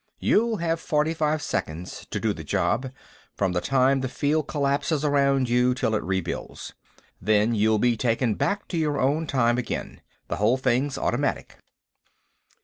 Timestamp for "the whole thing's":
10.27-10.97